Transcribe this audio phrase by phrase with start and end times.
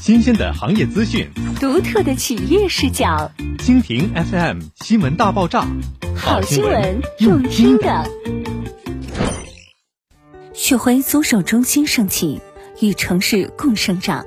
[0.00, 3.30] 新鲜的行业资讯，独特的企业视角。
[3.58, 5.66] 蜻蜓 FM 新闻大爆炸，
[6.14, 8.06] 好新闻用听的。
[10.52, 12.40] 旭辉租售中心升起，
[12.80, 14.26] 与城市共生长。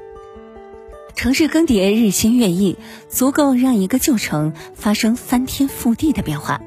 [1.16, 2.78] 城市更迭日新月异，
[3.10, 6.60] 足够让一个旧城发生翻天覆地的变化。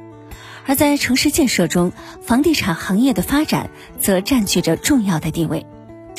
[0.67, 1.93] 而在城市建设中，
[2.23, 5.67] 房地产行业的发展则占据着重要的地位。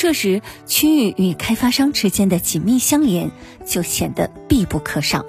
[0.02, 3.30] 这时，区域与开发商之间的紧密相连
[3.68, 5.28] 就显得必不可少。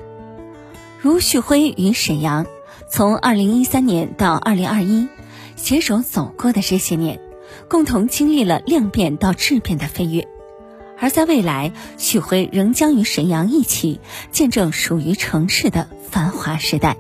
[0.99, 2.47] 如旭辉与沈阳，
[2.89, 5.09] 从2013年到2021，
[5.57, 7.21] 携手走过的这些年，
[7.69, 10.27] 共同经历了量变到质变的飞跃。
[10.99, 16.97] 而在未来，旭辉仍将与沈阳一起见证属于城市的繁华时代。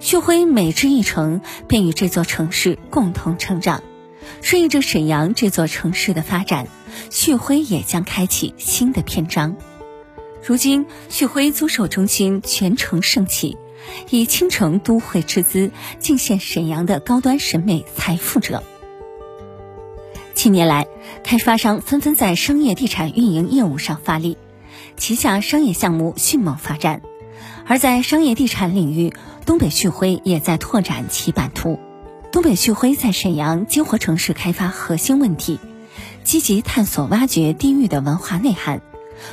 [0.00, 3.82] 旭辉每至一城，便与这座城市共同成长。
[4.42, 6.68] 顺应着沈阳这座城市的发展，
[7.10, 9.56] 旭辉也将开启新的篇章。
[10.44, 13.56] 如今，旭辉租售中心全城盛起，
[14.10, 18.62] 以倾城都会之姿，尽献沈阳的高端审美财富者。
[20.34, 20.86] 近年来，
[21.24, 24.36] 开发商纷纷在商业地产运营业务上发力，
[24.96, 27.00] 旗下商业项目迅猛发展。
[27.66, 29.12] 而在商业地产领域，
[29.44, 31.80] 东北旭辉也在拓展其版图。
[32.36, 35.58] 东北旭辉在沈阳激活城市开发核心问题，
[36.22, 38.82] 积极探索挖掘地域的文化内涵，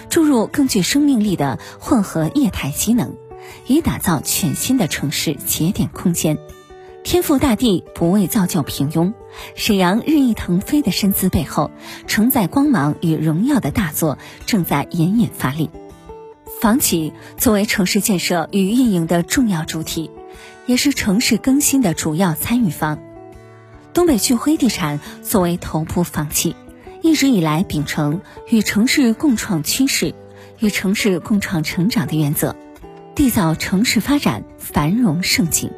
[0.09, 3.13] 注入更具生命力的混合业态机能，
[3.67, 6.37] 以打造全新的城市节点空间。
[7.03, 9.13] 天赋大地不为造就平庸，
[9.53, 11.71] 沈阳日益腾飞的身姿背后，
[12.07, 15.69] 承载光芒与荣耀的大作正在隐隐发力。
[16.61, 20.09] 房企作为城市建设与运营的重要主体。
[20.65, 22.99] 也是城市更新的主要参与方。
[23.93, 26.55] 东北旭辉地产作为头部房企，
[27.01, 30.15] 一直以来秉承与城市共创趋势、
[30.59, 32.55] 与城市共创成长的原则，
[33.15, 35.71] 缔造城市发展繁荣盛景。